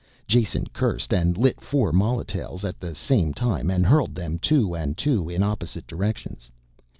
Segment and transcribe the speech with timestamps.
[0.25, 4.97] Jason cursed and lit four molotails at the same time and hurled them two and
[4.97, 6.49] two in opposite directions.